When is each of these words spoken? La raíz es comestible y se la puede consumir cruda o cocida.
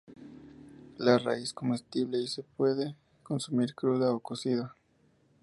La 0.97 1.19
raíz 1.19 1.43
es 1.49 1.53
comestible 1.53 2.17
y 2.17 2.27
se 2.27 2.41
la 2.41 2.47
puede 2.57 2.95
consumir 3.21 3.75
cruda 3.75 4.11
o 4.11 4.19
cocida. 4.19 4.75